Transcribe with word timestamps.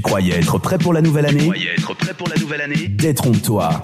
Tu 0.00 0.04
croyais 0.04 0.38
être 0.38 0.58
prêt 0.58 0.78
pour 0.78 0.94
la 0.94 1.02
nouvelle 1.02 1.26
année 1.26 1.44
Croyez 1.44 1.72
être 1.76 1.94
prêt 1.94 2.14
pour 2.14 2.26
la 2.26 2.36
nouvelle 2.36 2.62
année 2.62 2.88
Détrompe-toi. 2.88 3.78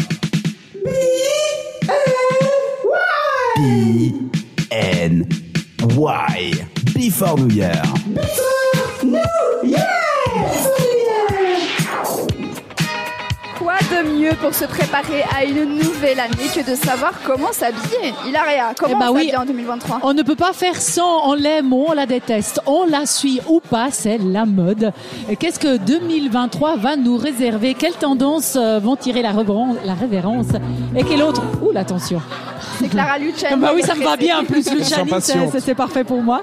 B-N-Y. 3.59 5.27
Before 6.95 7.39
New 7.39 7.51
Year. 7.51 7.83
Pour 14.41 14.55
se 14.55 14.65
préparer 14.65 15.23
à 15.37 15.45
une 15.45 15.77
nouvelle 15.77 16.21
année. 16.21 16.35
Que 16.55 16.69
de 16.69 16.77
savoir 16.77 17.13
comment 17.25 17.53
s'habiller 17.53 18.15
Hilaria, 18.27 18.73
comment 18.79 18.97
Eh 18.97 19.05
ben 19.05 19.11
oui. 19.13 19.33
en 19.37 19.45
2023 19.45 20.01
On 20.03 20.15
ne 20.15 20.23
peut 20.23 20.37
pas 20.37 20.53
faire 20.53 20.81
sans, 20.81 21.29
on 21.29 21.35
l'aime 21.35 21.73
ou 21.73 21.87
on 21.89 21.93
la 21.93 22.07
déteste, 22.07 22.61
on 22.67 22.87
la 22.87 23.07
suit 23.07 23.41
ou 23.49 23.61
pas, 23.61 23.89
c'est 23.91 24.19
la 24.19 24.45
mode. 24.45 24.93
Qu'est-ce 25.39 25.59
que 25.59 25.77
2023 25.77 26.77
va 26.77 26.97
nous 26.97 27.17
réserver? 27.17 27.75
Quelles 27.75 27.95
tendances 27.95 28.57
euh, 28.57 28.79
vont 28.79 28.97
tirer 28.97 29.23
la, 29.23 29.33
révérence, 29.33 29.77
la 29.85 29.95
révérence? 29.95 30.47
Et 30.97 31.05
quelle 31.05 31.23
autre? 31.23 31.43
Ouh, 31.63 31.73
l'attention. 31.73 32.21
C'est 32.79 32.89
Clara 32.89 33.19
Luciani. 33.19 33.61
Bah 33.67 33.73
oui, 33.75 33.83
ça 33.83 33.95
me 33.95 34.05
va 34.05 34.17
bien 34.17 34.41
en 34.41 34.45
plus, 34.45 34.71
Luciani, 34.71 35.11
c'est 35.59 35.75
parfait 35.75 36.05
pour 36.05 36.23
moi. 36.23 36.43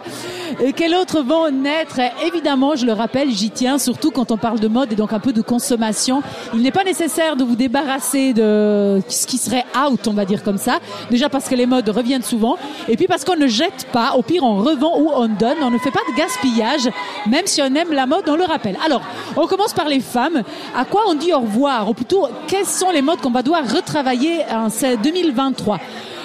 Et 0.61 0.73
quels 0.73 0.95
autres 0.95 1.21
vont 1.21 1.49
naître 1.51 1.99
Évidemment, 2.25 2.75
je 2.75 2.85
le 2.85 2.93
rappelle, 2.93 3.31
j'y 3.31 3.49
tiens, 3.49 3.77
surtout 3.77 4.11
quand 4.11 4.31
on 4.31 4.37
parle 4.37 4.59
de 4.59 4.67
mode 4.67 4.91
et 4.91 4.95
donc 4.95 5.13
un 5.13 5.19
peu 5.19 5.33
de 5.33 5.41
consommation. 5.41 6.21
Il 6.53 6.61
n'est 6.61 6.71
pas 6.71 6.83
nécessaire 6.83 7.35
de 7.35 7.43
vous 7.43 7.55
débarrasser 7.55 8.33
de 8.33 9.01
ce 9.07 9.25
qui 9.25 9.37
serait 9.37 9.65
out, 9.87 10.07
on 10.07 10.13
va 10.13 10.25
dire 10.25 10.43
comme 10.43 10.57
ça. 10.57 10.79
Déjà 11.09 11.29
parce 11.29 11.47
que 11.47 11.55
les 11.55 11.65
modes 11.65 11.89
reviennent 11.89 12.23
souvent, 12.23 12.57
et 12.87 12.97
puis 12.97 13.07
parce 13.07 13.23
qu'on 13.23 13.35
ne 13.35 13.47
jette 13.47 13.87
pas, 13.91 14.13
au 14.15 14.21
pire 14.21 14.43
on 14.43 14.55
revend 14.55 14.99
ou 14.99 15.11
on 15.13 15.27
donne, 15.27 15.57
on 15.61 15.71
ne 15.71 15.77
fait 15.77 15.91
pas 15.91 16.01
de 16.11 16.17
gaspillage, 16.17 16.89
même 17.27 17.45
si 17.45 17.61
on 17.61 17.73
aime 17.75 17.91
la 17.91 18.05
mode, 18.05 18.27
on 18.27 18.35
le 18.35 18.45
rappelle. 18.45 18.77
Alors, 18.85 19.01
on 19.35 19.47
commence 19.47 19.73
par 19.73 19.87
les 19.87 19.99
femmes. 19.99 20.43
À 20.75 20.85
quoi 20.85 21.03
on 21.07 21.15
dit 21.15 21.33
au 21.33 21.39
revoir? 21.39 21.89
Ou 21.89 21.93
plutôt, 21.93 22.27
quelles 22.47 22.65
sont 22.65 22.91
les 22.91 23.01
modes 23.01 23.21
qu'on 23.21 23.31
va 23.31 23.41
devoir 23.41 23.63
retravailler 23.63 24.39
en 24.51 24.69
ce 24.69 25.01
2023 25.01 25.79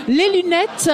les 0.09 0.43
lunettes 0.43 0.91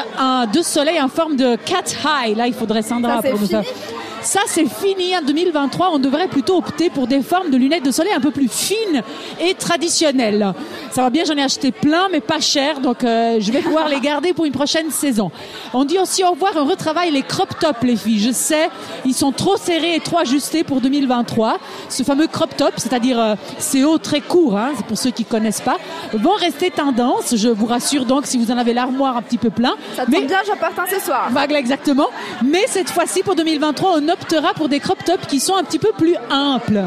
de 0.53 0.63
soleil 0.63 1.01
en 1.01 1.09
forme 1.09 1.37
de 1.37 1.57
cat 1.57 1.85
high. 2.05 2.37
Là, 2.37 2.47
il 2.49 2.53
faudrait 2.53 2.83
Sandra 2.83 3.23
Ça, 3.25 3.63
c'est 3.63 4.04
Ça, 4.25 4.41
c'est 4.47 4.67
fini. 4.67 5.15
En 5.15 5.21
2023, 5.21 5.91
on 5.93 5.99
devrait 5.99 6.29
plutôt 6.29 6.57
opter 6.57 6.89
pour 6.89 7.07
des 7.07 7.21
formes 7.21 7.51
de 7.51 7.59
lunettes 7.59 7.85
de 7.85 7.91
soleil 7.91 8.15
un 8.15 8.21
peu 8.21 8.31
plus 8.31 8.49
fines 8.49 9.03
et 9.39 9.53
traditionnelles. 9.55 10.55
Ça 10.91 11.03
va 11.03 11.11
bien, 11.11 11.25
j'en 11.25 11.37
ai 11.37 11.43
acheté 11.43 11.73
plein, 11.73 12.09
mais 12.11 12.21
pas 12.21 12.41
cher. 12.41 12.81
Donc, 12.81 13.05
euh, 13.05 13.37
je 13.39 13.53
vais 13.53 13.61
pouvoir 13.61 13.87
les 13.89 14.01
garder 14.01 14.33
pour 14.33 14.47
une 14.47 14.53
prochaine 14.53 14.91
saison. 14.91 15.31
On 15.75 15.85
dit 15.85 15.99
aussi 15.99 16.25
au 16.25 16.31
revoir, 16.31 16.53
on 16.57 16.65
retravaille 16.65 17.11
les 17.11 17.23
crop 17.23 17.51
tops, 17.61 17.83
les 17.83 17.97
filles. 17.97 18.19
Je 18.19 18.33
sais, 18.33 18.71
ils 19.05 19.13
sont 19.13 19.31
trop 19.31 19.59
serrés 19.59 19.97
et 19.97 20.01
trop 20.01 20.19
ajustés 20.19 20.65
pour 20.65 20.81
2023. 20.81 21.59
Ce 21.91 22.03
fameux 22.03 22.27
crop 22.27 22.57
top, 22.57 22.73
c'est-à-dire 22.79 23.21
euh, 23.21 23.35
ces 23.59 23.85
hauts 23.85 23.99
très 23.99 24.23
courts, 24.23 24.57
hein, 24.57 24.73
c'est 24.77 24.87
pour 24.87 24.97
ceux 24.97 25.11
qui 25.11 25.27
connaissent 25.27 25.61
pas, 25.61 25.77
vont 26.15 26.35
rester 26.35 26.71
tendance. 26.71 27.37
Je 27.37 27.51
vous 27.51 27.67
rassure 27.67 28.07
donc, 28.07 28.25
si 28.27 28.39
vous 28.39 28.51
en 28.51 28.57
avez 28.57 28.73
l'armoire 28.73 29.19
un 29.19 29.23
petit 29.23 29.39
peu 29.39 29.51
plein. 29.51 29.75
Ça 29.95 30.07
tombe 30.07 30.27
bien, 30.27 30.39
j'apporte 30.47 30.79
un 30.79 30.99
ce 30.99 31.05
soir. 31.05 31.29
Vague, 31.31 31.53
exactement. 31.53 32.09
Mais 32.43 32.65
cette 32.69 32.89
fois-ci, 32.89 33.23
pour 33.23 33.35
2023, 33.35 33.99
on 33.99 34.14
optera 34.15 34.55
pour 34.55 34.69
des 34.69 34.81
crop 34.81 35.03
tops 35.05 35.27
qui 35.27 35.41
sont 35.41 35.57
un 35.57 35.65
petit 35.65 35.79
peu 35.79 35.91
plus 35.97 36.17
amples. 36.31 36.85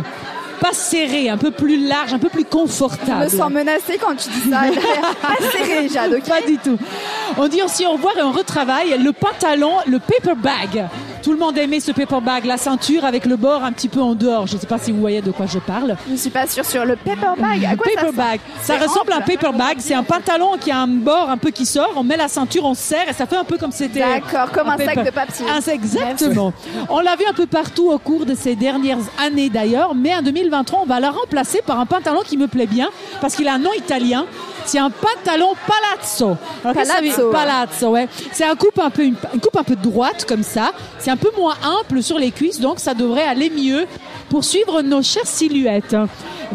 Pas 0.59 0.73
serrés, 0.73 1.29
un 1.29 1.37
peu 1.37 1.51
plus 1.51 1.87
larges, 1.87 2.13
un 2.13 2.19
peu 2.19 2.29
plus 2.29 2.43
Je 3.19 3.25
me 3.25 3.29
sens 3.29 3.51
menacée 3.51 3.99
quand 4.01 4.15
tu 4.15 4.29
dis 4.29 4.49
ça. 4.49 4.61
Pas 5.21 5.35
serré, 5.51 5.87
Jade, 5.87 6.13
ok 6.13 6.27
Pas 6.27 6.41
du 6.41 6.57
tout. 6.57 6.79
On 7.37 7.47
dit 7.47 7.61
aussi 7.61 7.85
au 7.85 7.91
revoir 7.91 8.17
et 8.17 8.23
on 8.23 8.31
retravaille 8.31 8.97
le 8.97 9.13
pantalon, 9.13 9.73
le 9.85 9.99
paper 9.99 10.35
bag. 10.35 10.87
Tout 11.27 11.33
le 11.33 11.39
monde 11.39 11.57
aimait 11.57 11.81
ce 11.81 11.91
paper 11.91 12.21
bag, 12.21 12.45
la 12.45 12.55
ceinture 12.55 13.03
avec 13.03 13.25
le 13.25 13.35
bord 13.35 13.61
un 13.61 13.73
petit 13.73 13.89
peu 13.89 13.99
en 13.99 14.15
dehors. 14.15 14.47
Je 14.47 14.55
ne 14.55 14.61
sais 14.61 14.65
pas 14.65 14.77
si 14.77 14.93
vous 14.93 15.01
voyez 15.01 15.21
de 15.21 15.31
quoi 15.31 15.45
je 15.45 15.59
parle. 15.59 15.97
Je 16.07 16.13
ne 16.13 16.17
suis 16.17 16.29
pas 16.29 16.47
sûre 16.47 16.63
sur 16.63 16.85
le 16.85 16.95
paper 16.95 17.33
bag. 17.37 17.65
À 17.65 17.75
quoi 17.75 17.85
ça 17.85 17.99
paper 17.99 18.05
sert 18.05 18.13
bag. 18.13 18.39
Ça 18.61 18.77
ressemble 18.77 19.11
à 19.11 19.17
un 19.17 19.19
paper 19.19 19.51
bag. 19.53 19.75
C'est 19.79 19.93
un 19.93 20.03
pantalon 20.03 20.51
qui 20.57 20.71
a 20.71 20.79
un 20.79 20.87
bord 20.87 21.29
un 21.29 21.35
peu 21.35 21.49
qui 21.49 21.65
sort. 21.65 21.91
On 21.97 22.03
met 22.05 22.15
la 22.15 22.29
ceinture, 22.29 22.63
on 22.63 22.73
serre 22.73 23.09
et 23.09 23.13
ça 23.13 23.25
fait 23.25 23.35
un 23.35 23.43
peu 23.43 23.57
comme 23.57 23.73
c'était. 23.73 23.99
D'accord, 23.99 24.51
comme 24.53 24.69
un 24.69 24.77
sac 24.77 25.03
de 25.03 25.11
papier. 25.11 25.45
Exactement. 25.73 26.53
On 26.87 27.01
l'a 27.01 27.17
vu 27.17 27.25
un 27.29 27.33
peu 27.33 27.45
partout 27.45 27.91
au 27.91 27.99
cours 27.99 28.25
de 28.25 28.33
ces 28.33 28.55
dernières 28.55 28.99
années 29.21 29.49
d'ailleurs. 29.49 29.95
Mais 29.95 30.15
en 30.15 30.21
2023, 30.21 30.79
on 30.83 30.85
va 30.85 31.01
la 31.01 31.11
remplacer 31.11 31.61
par 31.65 31.77
un 31.77 31.85
pantalon 31.85 32.21
qui 32.25 32.37
me 32.37 32.47
plaît 32.47 32.67
bien 32.67 32.87
parce 33.19 33.35
qu'il 33.35 33.49
a 33.49 33.55
un 33.55 33.59
nom 33.59 33.73
italien. 33.73 34.25
C'est 34.63 34.79
un 34.79 34.89
pantalon 34.89 35.53
palazzo. 35.65 36.35
Alors, 36.63 36.85
ça 36.85 36.95
Palazzo. 36.95 37.31
Palazzo, 37.31 37.89
ouais. 37.89 38.09
C'est 38.33 38.43
un 38.45 38.55
coupe 38.55 38.79
un 38.79 38.89
peu 38.89 39.03
une, 39.03 39.15
une 39.33 39.39
coupe 39.39 39.55
un 39.55 39.63
peu 39.63 39.77
droite 39.77 40.25
comme 40.27 40.43
ça. 40.43 40.71
C'est 40.99 41.09
un 41.09 41.16
peu 41.17 41.31
moins 41.37 41.55
ample 41.81 42.01
sur 42.01 42.17
les 42.17 42.31
cuisses, 42.31 42.59
donc 42.59 42.79
ça 42.79 42.93
devrait 42.93 43.23
aller 43.27 43.49
mieux 43.49 43.85
pour 44.29 44.43
suivre 44.43 44.81
nos 44.81 45.01
chères 45.01 45.25
silhouettes. 45.27 45.95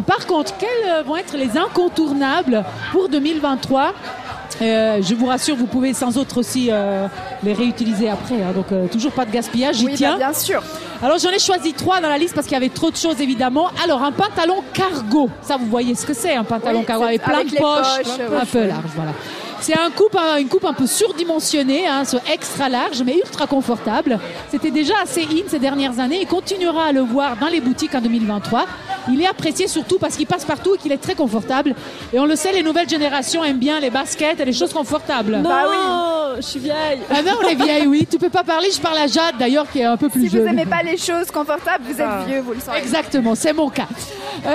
Par 0.06 0.26
contre, 0.26 0.54
quels 0.58 0.68
euh, 0.90 1.02
vont 1.02 1.16
être 1.16 1.36
les 1.36 1.56
incontournables 1.58 2.64
pour 2.92 3.08
2023 3.08 3.92
Euh, 4.60 5.00
je 5.02 5.14
vous 5.14 5.26
rassure, 5.26 5.56
vous 5.56 5.66
pouvez 5.66 5.92
sans 5.94 6.18
autre 6.18 6.38
aussi 6.38 6.68
euh, 6.70 7.06
les 7.42 7.52
réutiliser 7.54 8.08
après. 8.10 8.36
hein. 8.36 8.52
donc 8.54 8.66
euh, 8.70 8.86
toujours 8.86 9.10
pas 9.12 9.24
de 9.24 9.30
gaspillage, 9.32 9.76
j'y 9.76 9.86
Oui, 9.86 9.94
tiens. 9.96 10.12
bah, 10.12 10.18
bien 10.18 10.32
sûr. 10.34 10.62
Alors 11.02 11.18
j'en 11.18 11.30
ai 11.30 11.38
choisi 11.40 11.72
trois 11.72 12.00
dans 12.00 12.08
la 12.10 12.18
liste 12.18 12.34
parce 12.34 12.46
qu'il 12.46 12.54
y 12.54 12.62
avait 12.62 12.68
trop 12.68 12.90
de 12.90 12.96
choses 12.96 13.20
évidemment. 13.20 13.68
Alors 13.82 14.02
un 14.02 14.12
pantalon 14.12 14.62
cargo, 14.74 15.30
ça 15.42 15.56
vous 15.56 15.66
voyez 15.66 15.94
ce 15.96 16.04
que 16.06 16.14
c'est 16.14 16.34
un 16.36 16.44
pantalon 16.44 16.80
Oui, 16.80 16.84
cargo 16.86 17.04
avec 17.04 17.22
plein 17.22 17.38
avec 17.40 17.50
de 17.50 17.56
poches, 17.56 18.02
poches, 18.04 18.40
un 18.42 18.46
peu 18.46 18.66
large, 18.66 18.84
voilà. 18.94 19.12
C'est 19.62 19.78
un 19.78 19.90
coupe, 19.90 20.16
un- 20.16 20.38
une 20.38 20.48
coupe 20.48 20.64
un 20.64 20.72
peu 20.72 20.86
surdimensionnée, 20.88 21.86
hein, 21.86 22.04
ce 22.04 22.16
extra 22.32 22.68
large 22.68 23.00
mais 23.06 23.14
ultra 23.14 23.46
confortable. 23.46 24.18
C'était 24.50 24.72
déjà 24.72 24.94
assez 25.02 25.22
in 25.22 25.46
ces 25.48 25.60
dernières 25.60 26.00
années. 26.00 26.18
Il 26.22 26.26
continuera 26.26 26.86
à 26.86 26.92
le 26.92 27.00
voir 27.00 27.36
dans 27.36 27.46
les 27.46 27.60
boutiques 27.60 27.94
en 27.94 28.00
2023. 28.00 28.66
Il 29.08 29.22
est 29.22 29.26
apprécié 29.26 29.68
surtout 29.68 29.98
parce 29.98 30.16
qu'il 30.16 30.26
passe 30.26 30.44
partout 30.44 30.74
et 30.74 30.78
qu'il 30.78 30.90
est 30.90 30.96
très 30.98 31.14
confortable. 31.14 31.74
Et 32.12 32.18
on 32.18 32.26
le 32.26 32.34
sait, 32.34 32.52
les 32.52 32.62
nouvelles 32.64 32.88
générations 32.88 33.44
aiment 33.44 33.58
bien 33.58 33.78
les 33.78 33.90
baskets 33.90 34.40
et 34.40 34.44
les 34.44 34.52
choses 34.52 34.72
confortables. 34.72 35.36
Non, 35.36 35.48
Bah 35.48 35.62
oui. 35.70 35.76
Je 36.36 36.42
suis 36.42 36.60
vieille. 36.60 37.00
Ah 37.10 37.22
non, 37.22 37.40
les 37.46 37.54
vieilles, 37.54 37.86
oui. 37.86 38.06
Tu 38.10 38.18
peux 38.18 38.30
pas 38.30 38.42
parler. 38.44 38.68
Je 38.74 38.80
parle 38.80 38.98
à 38.98 39.06
Jade 39.06 39.36
d'ailleurs, 39.38 39.70
qui 39.70 39.80
est 39.80 39.84
un 39.84 39.96
peu 39.96 40.08
plus 40.08 40.22
Si 40.22 40.28
vous 40.28 40.36
jeune. 40.38 40.46
n'aimez 40.46 40.66
pas 40.66 40.82
les 40.82 40.96
choses 40.96 41.30
confortables, 41.30 41.84
vous 41.84 42.00
êtes 42.00 42.06
Ah. 42.08 42.24
vieux, 42.26 42.40
vous 42.40 42.52
le 42.54 42.60
savez. 42.60 42.78
Exactement, 42.78 43.34
c'est 43.34 43.52
mon 43.52 43.68
cas. 43.70 43.86
Euh, 44.46 44.50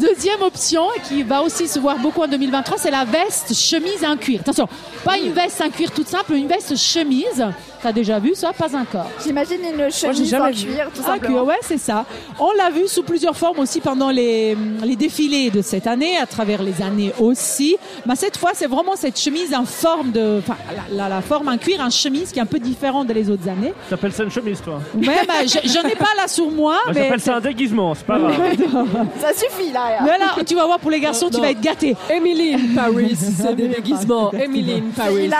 deuxième 0.00 0.42
option 0.42 0.82
qui 1.08 1.22
va 1.22 1.42
aussi 1.42 1.66
se 1.68 1.78
voir 1.78 1.98
beaucoup 1.98 2.22
en 2.22 2.28
2023, 2.28 2.78
c'est 2.78 2.90
la 2.90 3.04
veste 3.04 3.54
chemise 3.54 4.04
en 4.04 4.16
cuir. 4.16 4.40
Attention, 4.40 4.68
pas 5.04 5.18
une 5.18 5.32
veste 5.32 5.60
en 5.60 5.70
cuir 5.70 5.90
toute 5.90 6.08
simple, 6.08 6.34
une 6.34 6.46
veste 6.48 6.76
chemise. 6.76 7.44
T'as 7.82 7.92
déjà 7.92 8.18
vu 8.18 8.34
ça? 8.34 8.52
Pas 8.52 8.74
encore. 8.76 9.08
J'imagine 9.24 9.58
une 9.62 9.90
chemise 9.90 10.28
jamais 10.30 10.44
en 10.48 10.50
vu. 10.50 10.64
cuir, 10.66 10.86
tout 10.94 11.00
Ah, 11.04 11.12
simplement. 11.12 11.36
cuir, 11.38 11.44
ouais, 11.46 11.58
c'est 11.62 11.78
ça. 11.78 12.04
On 12.40 12.50
l'a 12.52 12.70
vu 12.70 12.88
sous 12.88 13.02
plusieurs 13.02 13.36
formes 13.36 13.60
aussi 13.60 13.80
pendant 13.80 14.10
les, 14.10 14.56
les 14.82 14.96
défilés 14.96 15.50
de 15.50 15.62
cette 15.62 15.86
année, 15.86 16.16
à 16.18 16.26
travers 16.26 16.62
les 16.62 16.82
années 16.82 17.12
aussi. 17.20 17.76
Mais 18.06 18.16
cette 18.16 18.36
fois, 18.36 18.50
c'est 18.54 18.66
vraiment 18.66 18.96
cette 18.96 19.18
chemise 19.18 19.54
en 19.54 19.64
forme 19.64 20.10
de, 20.10 20.38
enfin, 20.40 20.56
la, 20.90 21.04
la- 21.04 21.08
la 21.08 21.20
forme 21.22 21.48
en 21.48 21.56
cuir, 21.58 21.80
en 21.80 21.90
chemise 21.90 22.32
qui 22.32 22.38
est 22.38 22.42
un 22.42 22.46
peu 22.46 22.58
différente 22.58 23.06
des 23.08 23.30
autres 23.30 23.48
années. 23.48 23.72
T'appelles 23.88 24.12
ça 24.12 24.24
une 24.24 24.30
chemise, 24.30 24.60
toi? 24.60 24.80
Ouais, 24.96 25.24
bah, 25.26 25.34
je- 25.44 25.68
j'en 25.68 25.88
ai 25.88 25.94
pas 25.94 26.14
là 26.16 26.26
sur 26.26 26.50
moi, 26.50 26.78
Moi, 26.84 26.92
mais. 26.94 27.02
J'appelle 27.04 27.20
ça 27.20 27.36
un 27.36 27.40
déguisement, 27.40 27.94
c'est 27.94 28.06
pas 28.06 28.18
grave. 28.18 29.06
Ça 29.20 29.28
suffit, 29.32 29.72
là. 29.72 29.98
Mais 30.04 30.18
là, 30.18 30.34
tu 30.44 30.54
vas 30.54 30.66
voir 30.66 30.78
pour 30.80 30.90
les 30.90 31.00
garçons, 31.00 31.28
tu 31.30 31.36
Non. 31.36 31.42
vas 31.42 31.50
être 31.50 31.60
gâté. 31.60 31.96
Emily 32.10 32.54
in 32.54 32.74
Paris, 32.74 33.16
c'est 33.16 33.54
des 33.54 33.68
déguisements. 33.68 34.32
Emily 34.32 34.72
in 34.74 34.90
Paris. 34.96 35.30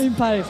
Il 0.00 0.10
me 0.10 0.16
paraît. 0.16 0.42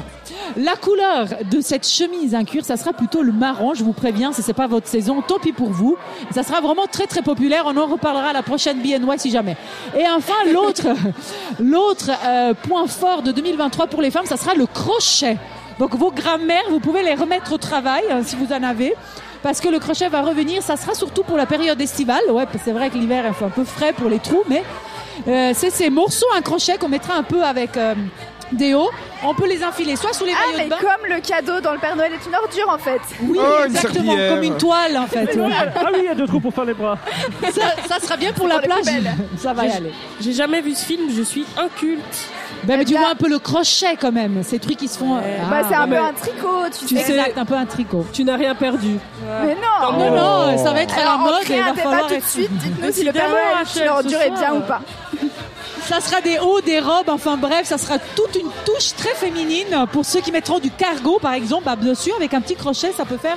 La 0.56 0.76
couleur 0.76 1.26
de 1.50 1.60
cette 1.60 1.86
chemise 1.86 2.34
en 2.34 2.44
cuir, 2.44 2.64
ça 2.64 2.76
sera 2.76 2.92
plutôt 2.92 3.22
le 3.22 3.32
marron, 3.32 3.74
je 3.74 3.84
vous 3.84 3.92
préviens, 3.92 4.32
si 4.32 4.42
c'est 4.42 4.52
pas 4.54 4.66
votre 4.66 4.86
saison, 4.86 5.22
tant 5.22 5.38
pis 5.38 5.52
pour 5.52 5.70
vous. 5.70 5.96
Ça 6.30 6.42
sera 6.42 6.60
vraiment 6.60 6.86
très 6.90 7.06
très 7.06 7.22
populaire, 7.22 7.64
on 7.66 7.76
en 7.76 7.86
reparlera 7.86 8.28
à 8.28 8.32
la 8.32 8.42
prochaine 8.42 8.80
BNY 8.80 9.18
si 9.18 9.30
jamais. 9.30 9.56
Et 9.96 10.04
enfin, 10.08 10.34
l'autre 10.52 10.88
l'autre 11.60 12.10
euh, 12.26 12.54
point 12.54 12.86
fort 12.86 13.22
de 13.22 13.32
2023 13.32 13.86
pour 13.86 14.02
les 14.02 14.10
femmes, 14.10 14.26
ça 14.26 14.36
sera 14.36 14.54
le 14.54 14.66
crochet. 14.66 15.36
Donc 15.78 15.94
vos 15.96 16.10
grammaires, 16.10 16.64
vous 16.70 16.80
pouvez 16.80 17.02
les 17.02 17.14
remettre 17.14 17.52
au 17.52 17.58
travail 17.58 18.04
euh, 18.10 18.22
si 18.24 18.36
vous 18.36 18.52
en 18.52 18.62
avez. 18.62 18.94
Parce 19.42 19.60
que 19.60 19.68
le 19.68 19.78
crochet 19.78 20.08
va 20.08 20.22
revenir, 20.22 20.62
ça 20.62 20.76
sera 20.76 20.94
surtout 20.94 21.22
pour 21.22 21.36
la 21.36 21.44
période 21.44 21.78
estivale. 21.78 22.22
Ouais, 22.30 22.46
c'est 22.64 22.72
vrai 22.72 22.88
que 22.88 22.96
l'hiver, 22.96 23.30
fait 23.36 23.44
un 23.44 23.50
peu 23.50 23.64
frais 23.64 23.92
pour 23.92 24.08
les 24.08 24.18
trous, 24.18 24.42
mais 24.48 24.62
euh, 25.28 25.52
c'est 25.54 25.68
ces 25.68 25.90
morceaux 25.90 26.26
en 26.36 26.40
crochet 26.40 26.78
qu'on 26.78 26.88
mettra 26.88 27.14
un 27.14 27.22
peu 27.22 27.42
avec 27.44 27.76
euh, 27.76 27.94
des 28.56 28.74
hauts. 28.74 28.90
On 29.22 29.34
peut 29.34 29.46
les 29.48 29.64
enfiler 29.64 29.96
soit 29.96 30.12
sous 30.12 30.24
les 30.24 30.32
Ah, 30.32 30.46
maillots 30.46 30.58
mais 30.58 30.64
de 30.64 30.70
bain. 30.70 30.76
comme 30.80 31.10
le 31.10 31.20
cadeau 31.20 31.60
dans 31.60 31.72
le 31.72 31.78
Père 31.78 31.96
Noël 31.96 32.12
est 32.12 32.26
une 32.28 32.34
ordure, 32.34 32.68
en 32.68 32.78
fait. 32.78 33.00
Oui, 33.22 33.38
Oh, 33.40 33.64
exactement, 33.64 34.14
comme 34.28 34.42
une 34.42 34.56
toile 34.56 34.96
en 34.98 35.06
fait. 35.06 35.34
ouais. 35.36 35.50
Ah 35.76 35.86
oui, 35.92 36.00
il 36.00 36.04
y 36.04 36.08
a 36.08 36.14
deux 36.14 36.26
trous 36.26 36.40
pour 36.40 36.52
faire 36.54 36.64
les 36.64 36.74
bras. 36.74 36.98
ça, 37.52 37.62
ça 37.88 38.00
sera 38.00 38.16
bien 38.16 38.32
pour 38.32 38.46
la 38.48 38.58
pour 38.58 38.64
plage. 38.64 38.94
Ça 39.38 39.52
va 39.52 39.64
y 39.66 39.70
aller. 39.72 39.92
J'ai 40.20 40.32
jamais 40.32 40.60
vu 40.60 40.74
ce 40.74 40.84
film, 40.84 41.10
je 41.14 41.22
suis 41.22 41.46
inculte. 41.56 42.28
Ben, 42.64 42.78
mais 42.78 42.84
tu 42.84 42.92
bien- 42.92 43.00
vois 43.00 43.10
un 43.10 43.14
peu 43.14 43.28
le 43.28 43.38
crochet 43.38 43.96
quand 44.00 44.12
même, 44.12 44.42
ces 44.42 44.58
trucs 44.58 44.76
qui 44.78 44.88
se 44.88 44.98
font. 44.98 45.16
Ah, 45.18 45.50
bah, 45.50 45.60
c'est 45.68 45.74
un 45.74 45.88
peu 45.88 45.98
un 45.98 46.12
tricot, 46.12 46.64
tu, 46.78 46.86
Tu 46.86 46.96
sais. 46.96 47.10
exact, 47.12 47.36
un 47.38 47.44
peu 47.44 47.54
un 47.54 47.66
tricot. 47.66 48.06
Tu 48.12 48.24
n'as 48.24 48.36
rien 48.36 48.54
perdu. 48.54 48.98
Mais 49.44 49.54
non 49.56 49.98
Non, 49.98 50.10
non, 50.10 50.58
ça 50.64 50.72
va 50.72 50.82
être 50.82 50.98
à 50.98 51.04
la 51.04 51.16
mode. 51.16 51.34
entrez 51.34 51.54
et 51.54 51.56
il 51.58 51.62
va 51.64 51.70
débat 51.72 51.82
falloir 51.82 52.06
tout 52.08 52.16
de 52.16 52.20
suite. 52.22 52.50
Dites-nous 52.52 52.92
si 52.92 53.04
le 53.04 53.12
Père 53.12 53.28
Noël 53.28 53.42
est 53.64 53.80
une 53.82 53.88
ordure 53.88 54.20
est 54.20 54.30
bien 54.30 54.54
ou 54.54 54.60
pas. 54.60 54.80
Ça 55.88 56.00
sera 56.00 56.20
des 56.22 56.38
hauts, 56.38 56.60
des 56.62 56.80
robes, 56.80 57.08
enfin 57.08 57.36
bref, 57.36 57.66
ça 57.66 57.76
sera 57.76 57.98
toute 57.98 58.34
une 58.36 58.48
touche 58.64 58.94
très 58.96 59.14
féminine. 59.14 59.86
Pour 59.92 60.04
ceux 60.04 60.20
qui 60.20 60.32
mettront 60.32 60.58
du 60.58 60.70
cargo, 60.70 61.18
par 61.20 61.34
exemple, 61.34 61.64
bah, 61.66 61.76
bien 61.76 61.94
sûr, 61.94 62.14
avec 62.16 62.32
un 62.32 62.40
petit 62.40 62.54
crochet, 62.54 62.90
ça 62.96 63.04
peut 63.04 63.18
faire 63.18 63.36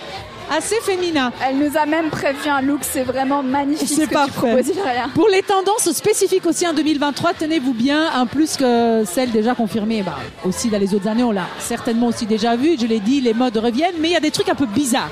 assez 0.50 0.76
féminin. 0.82 1.34
Elle 1.46 1.58
nous 1.58 1.78
a 1.78 1.86
même 1.86 2.10
prévu 2.10 2.48
un 2.48 2.62
look, 2.62 2.80
c'est 2.82 3.04
vraiment 3.04 3.44
magnifique 3.44 3.88
C'est 3.90 4.04
ce 4.06 4.08
que 4.08 4.14
parfait. 4.14 4.32
tu 4.32 4.40
proposes. 4.40 4.72
Pour 5.14 5.28
les 5.28 5.42
tendances 5.44 5.92
spécifiques 5.92 6.46
aussi 6.46 6.66
en 6.66 6.74
2023, 6.74 7.34
tenez-vous 7.34 7.74
bien, 7.74 8.10
en 8.16 8.26
plus 8.26 8.56
que 8.56 9.04
celles 9.06 9.32
déjà 9.32 9.54
confirmées, 9.54 10.02
bah, 10.04 10.16
aussi 10.46 10.70
dans 10.70 10.80
les 10.80 10.96
autres 10.96 11.10
années, 11.10 11.24
on 11.24 11.32
l'a 11.32 11.48
certainement 11.60 12.08
aussi 12.08 12.26
déjà 12.26 12.56
vu. 12.56 12.78
Je 12.80 12.86
l'ai 12.86 13.02
dit, 13.02 13.20
les 13.20 13.34
modes 13.34 13.58
reviennent, 13.58 13.96
mais 14.00 14.08
il 14.08 14.14
y 14.14 14.18
a 14.18 14.22
des 14.22 14.32
trucs 14.32 14.48
un 14.48 14.56
peu 14.56 14.68
bizarres. 14.68 15.12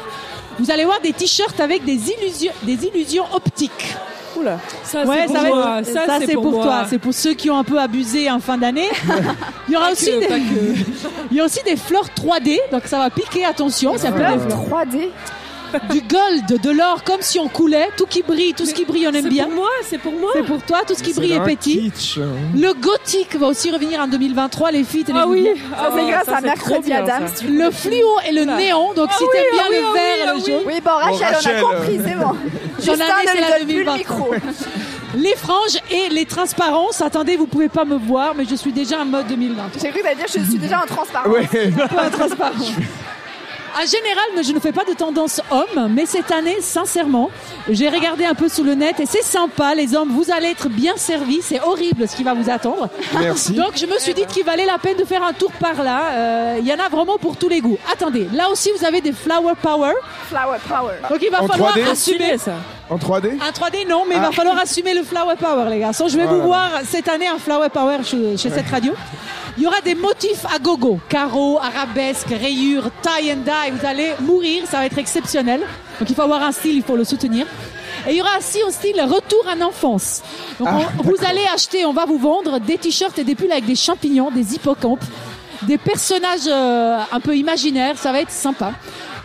Vous 0.57 0.71
allez 0.71 0.85
voir 0.85 1.01
des 1.01 1.11
t-shirts 1.11 1.59
avec 1.59 1.83
des 1.83 1.99
illusions, 2.11 2.53
des 2.63 2.85
illusions 2.85 3.25
optiques. 3.33 3.93
Oula, 4.37 4.59
ça 4.83 5.03
Ouais, 5.03 5.15
c'est 5.21 5.25
pour 5.27 5.35
ça 5.35 5.41
va 5.43 5.47
moi. 5.49 5.79
être- 5.79 5.93
Ça, 5.93 6.01
c'est 6.25 6.33
pour, 6.33 6.51
moi. 6.51 6.63
toi. 6.63 6.85
C'est 6.89 6.99
pour 6.99 7.13
ceux 7.13 7.33
qui 7.33 7.49
ont 7.49 7.57
un 7.57 7.63
peu 7.63 7.79
abusé 7.79 8.29
en 8.29 8.39
fin 8.39 8.57
d'année. 8.57 8.89
Il 9.67 9.73
y 9.73 9.77
aura 9.77 9.91
aussi 9.91 10.11
que, 10.11 10.19
des, 10.19 10.27
il 11.31 11.37
y 11.37 11.39
a 11.39 11.45
aussi 11.45 11.59
des 11.65 11.75
fleurs 11.75 12.07
3D, 12.15 12.59
donc 12.71 12.83
ça 12.85 12.99
va 12.99 13.09
piquer. 13.09 13.45
Attention, 13.45 13.97
ça 13.97 14.11
peut 14.11 14.17
Fleur 14.17 14.31
être 14.33 14.47
3D. 14.47 15.09
Du 15.91 16.01
gold, 16.01 16.61
de 16.61 16.69
l'or, 16.69 17.03
comme 17.03 17.21
si 17.21 17.39
on 17.39 17.47
coulait, 17.47 17.89
tout 17.97 18.05
qui 18.05 18.21
brille, 18.23 18.53
tout 18.53 18.65
ce 18.65 18.73
qui 18.73 18.85
brille, 18.85 19.07
on 19.07 19.13
aime 19.13 19.23
C'est 19.23 19.29
bien. 19.29 19.45
pour 19.45 19.53
moi, 19.55 19.69
c'est 19.87 19.97
pour 19.97 20.13
moi. 20.13 20.31
C'est 20.33 20.43
pour 20.45 20.61
toi, 20.63 20.79
tout 20.87 20.95
ce 20.95 21.03
qui 21.03 21.13
C'est 21.13 21.19
brille 21.21 21.33
est 21.33 21.39
petit. 21.43 21.91
kitsch. 21.91 22.17
Le 22.55 22.73
gothique 22.73 23.35
va 23.35 23.47
aussi 23.47 23.71
revenir 23.71 23.99
en 23.99 24.07
2023, 24.07 24.71
les 24.71 24.83
filles. 24.83 25.03
tenez-vous 25.03 25.23
Ah 25.23 25.27
oui, 25.27 25.47
c'est 25.95 26.11
grâce 26.11 26.27
à 26.29 26.35
c'est 26.37 26.41
Mercredi 26.43 26.87
bien, 26.89 27.03
Adams. 27.03 27.27
Le 27.47 27.71
fluo 27.71 28.15
et 28.27 28.31
le 28.33 28.45
néon, 28.45 28.93
donc 28.93 29.11
si 29.11 29.23
Ah 29.23 29.23
oui, 29.23 29.27
t'aimes 29.33 29.51
bien 29.53 29.63
ah 29.65 29.71
le 29.71 29.77
ah 29.77 29.93
vert 29.93 30.27
ah 30.27 30.33
le 30.33 30.39
jaune. 30.39 30.63
Oui, 30.65 30.81
bon, 30.83 30.91
Rachel, 30.91 31.37
on 31.43 31.47
a 31.49 31.61
compris, 31.77 31.99
c'est 32.05 32.15
bon. 32.15 32.31
C'est 32.79 32.91
lui 32.91 32.99
la 32.99 33.57
donne 33.59 33.67
plus 33.67 33.79
le 33.79 33.85
2023. 33.85 33.97
micro. 33.97 34.33
Les 35.17 35.35
franges 35.35 35.77
et 35.89 36.09
les 36.09 36.25
transparences. 36.25 36.99
Attendez, 37.01 37.37
vous 37.37 37.47
pouvez 37.47 37.69
pas 37.69 37.85
me 37.85 37.95
voir, 37.95 38.35
mais 38.35 38.43
je 38.43 38.55
suis 38.55 38.73
déjà 38.73 38.99
en 38.99 39.05
mode 39.05 39.27
2020. 39.27 39.63
J'ai 39.81 39.89
cru 39.89 40.01
que 40.01 40.15
dire 40.15 40.25
je 40.27 40.39
suis 40.43 40.57
déjà 40.57 40.81
en 40.83 40.85
transparence. 40.85 41.31
Ouais. 41.33 41.47
En 41.97 42.09
général, 43.81 44.23
mais 44.35 44.43
je 44.43 44.53
ne 44.53 44.59
fais 44.59 44.71
pas 44.71 44.83
de 44.85 44.93
tendance 44.93 45.41
homme, 45.51 45.89
mais 45.93 46.05
cette 46.05 46.31
année, 46.31 46.57
sincèrement, 46.61 47.29
j'ai 47.69 47.89
regardé 47.89 48.23
un 48.25 48.33
peu 48.33 48.47
sur 48.47 48.63
le 48.63 48.73
net 48.75 48.99
et 48.99 49.05
c'est 49.05 49.23
sympa, 49.23 49.75
les 49.75 49.95
hommes, 49.95 50.09
vous 50.11 50.31
allez 50.31 50.47
être 50.47 50.69
bien 50.69 50.93
servis, 50.95 51.41
c'est 51.41 51.59
horrible 51.61 52.07
ce 52.07 52.15
qui 52.15 52.23
va 52.23 52.33
vous 52.33 52.49
attendre. 52.49 52.87
Merci. 53.19 53.53
Donc 53.53 53.71
je 53.75 53.85
me 53.85 53.97
suis 53.99 54.13
dit 54.13 54.25
qu'il 54.27 54.45
valait 54.45 54.65
la 54.65 54.77
peine 54.77 54.97
de 54.97 55.03
faire 55.05 55.23
un 55.23 55.33
tour 55.33 55.51
par 55.59 55.83
là. 55.83 56.01
Euh, 56.13 56.55
Il 56.59 56.65
y 56.67 56.73
en 56.73 56.79
a 56.79 56.87
vraiment 56.89 57.17
pour 57.17 57.35
tous 57.37 57.49
les 57.49 57.59
goûts. 57.59 57.77
Attendez, 57.91 58.27
là 58.33 58.49
aussi 58.49 58.69
vous 58.77 58.85
avez 58.85 59.01
des 59.01 59.11
flower 59.11 59.53
power. 59.61 59.93
Flower 60.29 60.57
power. 60.69 60.93
Donc 61.09 61.19
il 61.21 61.29
va 61.31 61.43
En 61.43 61.47
falloir 61.47 61.75
3D? 61.75 61.89
assumer 61.91 62.37
ça. 62.37 62.53
En 62.89 62.97
3D 62.97 63.31
Un 63.41 63.51
3D 63.51 63.87
non, 63.89 64.03
mais 64.07 64.15
il 64.15 64.21
va 64.21 64.29
Ah. 64.29 64.35
falloir 64.35 64.57
assumer 64.59 64.93
le 64.93 65.03
flower 65.03 65.35
power 65.39 65.69
les 65.69 65.79
garçons. 65.79 66.07
Je 66.07 66.17
vais 66.17 66.23
Voilà. 66.25 66.37
vous 66.39 66.45
voir 66.47 66.69
cette 66.87 67.07
année 67.09 67.27
un 67.27 67.39
flower 67.39 67.69
power 67.69 67.97
chez, 68.03 68.37
chez 68.37 68.49
cette 68.49 68.69
radio. 68.69 68.93
Il 69.57 69.63
y 69.63 69.67
aura 69.67 69.79
des 69.81 69.95
motifs 69.95 70.45
à 70.53 70.59
gogo, 70.59 70.99
carreaux, 71.07 71.57
arabesques, 71.59 72.27
rayures, 72.29 72.89
tie 73.01 73.31
and 73.31 73.37
dye. 73.45 73.71
Vous 73.71 73.85
allez 73.85 74.11
mourir, 74.19 74.63
ça 74.69 74.77
va 74.79 74.85
être 74.85 74.97
exceptionnel. 74.97 75.61
Donc 75.99 76.09
il 76.09 76.15
faut 76.15 76.23
avoir 76.23 76.43
un 76.43 76.51
style, 76.51 76.75
il 76.75 76.83
faut 76.83 76.97
le 76.97 77.05
soutenir. 77.05 77.45
Et 78.07 78.11
il 78.11 78.17
y 78.17 78.21
aura 78.21 78.37
aussi 78.37 78.59
un 78.67 78.71
style 78.71 78.99
retour 79.01 79.45
en 79.47 79.61
enfance. 79.65 80.21
Donc 80.59 80.67
Ah, 80.71 80.79
on- 80.99 81.03
vous 81.03 81.15
allez 81.25 81.45
acheter, 81.53 81.85
on 81.85 81.93
va 81.93 82.05
vous 82.05 82.17
vendre 82.17 82.59
des 82.59 82.77
t-shirts 82.77 83.17
et 83.17 83.23
des 83.23 83.33
pulls 83.35 83.51
avec 83.51 83.65
des 83.65 83.75
champignons, 83.75 84.29
des 84.29 84.55
hippocampes, 84.55 85.03
des 85.61 85.77
personnages 85.77 86.47
euh, 86.47 86.99
un 87.11 87.19
peu 87.21 87.35
imaginaires. 87.37 87.97
Ça 87.97 88.11
va 88.11 88.19
être 88.19 88.31
sympa. 88.31 88.73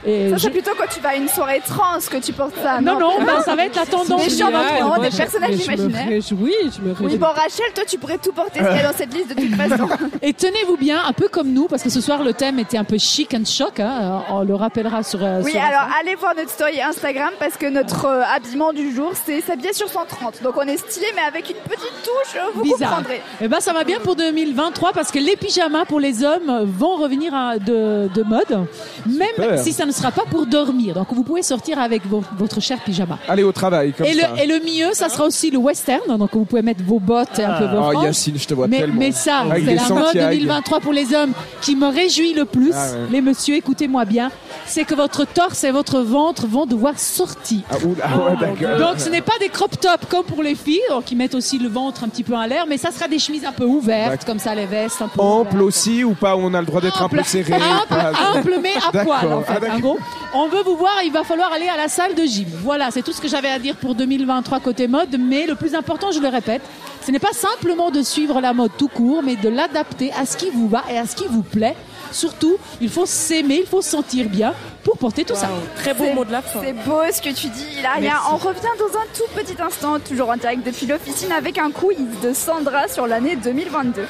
Et 0.06 0.30
Ça, 0.30 0.38
c'est 0.38 0.50
plutôt 0.50 0.70
quand 0.78 0.86
tu 0.92 1.00
vas 1.00 1.10
à 1.10 1.14
une 1.16 1.28
soirée 1.28 1.60
trans 1.66 1.98
que 2.10 2.16
tu 2.16 2.32
portes 2.32 2.54
ça. 2.62 2.80
Non, 2.80 2.98
non, 2.98 3.22
bah, 3.24 3.42
ça 3.44 3.54
va 3.54 3.66
être 3.66 3.76
la 3.76 3.84
tendance. 3.86 4.26
Des 4.28 4.36
d'enfants, 4.38 4.86
moi, 4.86 4.98
des 4.98 5.14
personnages 5.16 5.54
Je 5.56 5.64
imaginaires. 5.64 6.04
me 6.06 6.10
réjouis, 6.10 6.54
je 6.74 6.80
me 6.80 6.90
Oui, 6.92 6.96
réjouis. 7.04 7.18
bon, 7.18 7.26
Rachel, 7.26 7.66
toi, 7.74 7.84
tu 7.86 7.98
pourrais 7.98 8.18
tout 8.18 8.32
porter 8.32 8.60
ce 8.60 8.64
qu'il 8.68 8.76
y 8.76 8.80
a 8.80 8.90
dans 8.90 8.96
cette 8.96 9.12
liste 9.14 9.28
de 9.28 9.34
toute 9.34 9.54
façon. 9.56 9.88
Et 10.22 10.32
tenez-vous 10.32 10.76
bien, 10.76 11.02
un 11.06 11.12
peu 11.12 11.28
comme 11.28 11.52
nous, 11.52 11.66
parce 11.66 11.82
que 11.82 11.90
ce 11.90 12.00
soir 12.00 12.22
le 12.24 12.32
thème 12.32 12.58
était 12.58 12.78
un 12.78 12.84
peu 12.84 12.96
chic 12.98 13.34
and 13.34 13.44
choc. 13.44 13.78
Hein, 13.80 14.22
on 14.30 14.42
le 14.42 14.54
rappellera 14.54 15.02
sur. 15.02 15.22
euh, 15.22 15.42
Oui, 15.44 15.50
sur 15.52 15.60
alors 15.60 15.86
allez 16.00 16.14
voir 16.14 16.34
notre 16.34 16.50
story 16.50 16.80
Instagram 16.80 17.30
parce 17.38 17.56
que 17.56 17.66
notre 17.66 18.06
euh, 18.06 18.22
habillement 18.34 18.72
du 18.72 18.94
jour, 18.94 19.12
c'est 19.26 19.40
s'habiller 19.42 19.72
sur 19.72 19.88
130. 19.88 20.42
Donc 20.42 20.54
on 20.56 20.62
est 20.62 20.76
stylé, 20.78 21.06
mais 21.14 21.22
avec 21.22 21.50
une 21.50 21.56
petite 21.56 21.92
touche, 22.02 22.36
euh, 22.36 22.50
vous 22.54 22.62
bizarre. 22.62 22.96
comprendrez. 22.96 23.20
Eh 23.40 23.48
ben, 23.48 23.60
ça 23.60 23.72
va 23.72 23.84
bien 23.84 23.98
pour 24.00 24.16
2023 24.16 24.92
parce 24.92 25.10
que 25.10 25.18
les 25.18 25.36
pyjamas 25.36 25.84
pour 25.84 26.00
les 26.00 26.24
hommes 26.24 26.64
vont 26.64 26.96
revenir 26.96 27.34
à- 27.34 27.58
de, 27.58 28.08
de 28.14 28.22
mode, 28.22 28.66
même 29.06 29.28
Super. 29.34 29.58
si 29.62 29.72
ça 29.72 29.84
ne 29.90 29.94
sera 29.94 30.10
pas 30.10 30.24
pour 30.30 30.46
dormir. 30.46 30.94
Donc 30.94 31.08
vous 31.12 31.22
pouvez 31.22 31.42
sortir 31.42 31.78
avec 31.78 32.06
vos- 32.06 32.22
votre 32.38 32.60
cher 32.60 32.78
pyjama. 32.84 33.18
Allez 33.28 33.42
au 33.42 33.52
travail, 33.52 33.92
comme 33.92 34.06
Et 34.06 34.14
le, 34.14 34.20
ça. 34.20 34.30
et 34.42 34.46
le 34.46 34.60
mieux, 34.60 34.92
ça 34.94 35.08
sera 35.08 35.24
aussi 35.24 35.50
le 35.50 35.58
western. 35.58 36.16
Donc 36.18 36.30
vous 36.32 36.44
pouvez 36.44 36.62
mettre 36.62 36.82
vos 36.84 36.98
bottes 37.00 37.38
et 37.38 37.44
un 37.44 37.58
peu 37.58 37.64
vos 37.66 37.90
Oh. 37.92 38.02
Yacine, 38.04 38.38
je 38.38 38.46
te 38.46 38.54
vois 38.54 38.68
Mais, 38.68 38.78
tellement. 38.78 38.94
mais 38.98 39.12
ça, 39.12 39.38
Avec 39.38 39.64
c'est 39.64 39.74
la 39.74 39.82
mode 39.88 40.04
Santiago. 40.06 40.30
2023 40.30 40.80
pour 40.80 40.92
les 40.92 41.14
hommes 41.14 41.32
qui 41.60 41.74
me 41.76 41.86
réjouit 41.88 42.34
le 42.34 42.44
plus. 42.44 42.72
Ah 42.74 42.92
ouais. 42.92 42.98
Les 43.10 43.20
messieurs, 43.20 43.56
écoutez-moi 43.56 44.04
bien. 44.04 44.30
C'est 44.66 44.84
que 44.84 44.94
votre 44.94 45.24
torse 45.26 45.64
et 45.64 45.70
votre 45.72 46.00
ventre 46.00 46.46
vont 46.46 46.66
devoir 46.66 46.98
sortir. 46.98 47.60
Ah, 47.70 47.74
oula, 47.84 48.04
ah 48.04 48.16
ouais, 48.18 48.36
d'accord. 48.40 48.78
Donc 48.90 49.00
ce 49.00 49.08
n'est 49.08 49.20
pas 49.22 49.32
des 49.40 49.48
crop 49.48 49.78
tops 49.80 50.06
comme 50.08 50.24
pour 50.24 50.42
les 50.42 50.54
filles, 50.54 50.80
donc 50.90 51.04
qui 51.04 51.16
mettent 51.16 51.34
aussi 51.34 51.58
le 51.58 51.68
ventre 51.68 52.04
un 52.04 52.08
petit 52.08 52.22
peu 52.22 52.34
en 52.34 52.44
l'air, 52.44 52.64
mais 52.68 52.76
ça 52.76 52.90
sera 52.92 53.08
des 53.08 53.18
chemises 53.18 53.44
un 53.44 53.52
peu 53.52 53.64
ouvertes, 53.64 54.10
D'accord. 54.10 54.26
comme 54.26 54.38
ça 54.38 54.54
les 54.54 54.66
vestes 54.66 55.02
un 55.02 55.08
peu 55.08 55.20
Ample 55.20 55.54
ouvertes. 55.56 55.66
aussi 55.66 56.04
ou 56.04 56.14
pas 56.14 56.36
On 56.36 56.54
a 56.54 56.60
le 56.60 56.66
droit 56.66 56.80
d'être 56.80 57.02
un 57.02 57.08
peu 57.08 57.18
Ample, 57.18 57.26
serré 57.28 57.54
ample, 57.54 57.88
pas- 57.88 58.12
ample, 58.38 58.54
mais 58.62 58.70
à 58.76 58.90
D'accord. 58.92 59.18
poil 59.20 59.32
en 59.32 59.40
fait. 59.42 59.52
Ah, 59.70 59.79
d'accord. 59.80 59.96
en 59.96 59.96
gros, 59.96 59.98
on 60.34 60.48
veut 60.48 60.62
vous 60.62 60.76
voir, 60.76 61.02
il 61.04 61.12
va 61.12 61.24
falloir 61.24 61.52
aller 61.52 61.68
à 61.68 61.76
la 61.76 61.88
salle 61.88 62.14
de 62.14 62.24
gym. 62.24 62.48
Voilà, 62.62 62.90
c'est 62.90 63.02
tout 63.02 63.12
ce 63.12 63.20
que 63.20 63.28
j'avais 63.28 63.48
à 63.50 63.58
dire 63.58 63.76
pour 63.76 63.94
2023 63.94 64.60
côté 64.60 64.88
mode, 64.88 65.16
mais 65.18 65.46
le 65.46 65.54
plus 65.54 65.74
important, 65.74 66.10
je 66.12 66.20
le 66.20 66.28
répète, 66.28 66.62
ce 67.04 67.10
n'est 67.10 67.18
pas 67.18 67.32
simplement 67.32 67.90
de 67.90 68.02
suivre 68.02 68.40
la 68.40 68.52
mode 68.52 68.72
tout 68.76 68.88
court, 68.88 69.22
mais 69.22 69.36
de 69.36 69.48
l'adapter 69.48 70.12
à 70.12 70.26
ce 70.26 70.36
qui 70.36 70.50
vous 70.50 70.68
va 70.68 70.84
et 70.90 70.98
à 70.98 71.06
ce 71.06 71.16
qui 71.16 71.26
vous 71.28 71.42
plaît. 71.42 71.76
Surtout, 72.12 72.56
il 72.80 72.88
faut 72.88 73.06
s'aimer, 73.06 73.60
il 73.60 73.66
faut 73.66 73.82
se 73.82 73.90
sentir 73.90 74.28
bien 74.28 74.52
pour 74.82 74.98
porter 74.98 75.24
tout 75.24 75.36
ça. 75.36 75.48
Très 75.76 75.94
beau 75.94 76.04
C'est- 76.04 76.14
mot 76.14 76.24
de 76.24 76.32
la 76.32 76.42
fin. 76.42 76.60
C'est 76.60 76.72
beau 76.72 77.00
ce 77.12 77.22
que 77.22 77.28
tu 77.32 77.46
dis, 77.48 77.64
Hilaria. 77.78 78.14
On 78.32 78.36
revient 78.36 78.60
dans 78.78 78.98
un 78.98 79.04
tout 79.14 79.28
petit 79.34 79.60
instant, 79.62 80.00
toujours 80.00 80.30
en 80.30 80.36
direct 80.36 80.66
depuis 80.66 80.86
l'officine, 80.86 81.30
avec 81.30 81.56
un 81.58 81.70
quiz 81.70 81.98
de 82.22 82.32
Sandra 82.32 82.88
sur 82.88 83.06
l'année 83.06 83.36
2022. 83.36 84.02